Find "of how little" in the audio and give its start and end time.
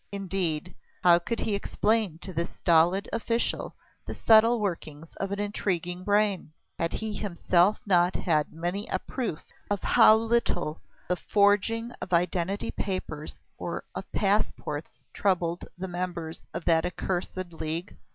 9.69-10.81